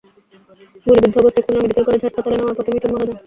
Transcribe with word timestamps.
গুলিবিদ্ধ 0.85 1.15
অবস্থায় 1.17 1.43
Khulna 1.45 1.61
medical 1.63 1.83
college 1.87 2.01
হাসপাতালে 2.05 2.35
নেওয়ার 2.37 2.57
পথে 2.57 2.71
মিঠুন 2.73 2.91
মারা 2.93 3.05
যান। 3.07 3.17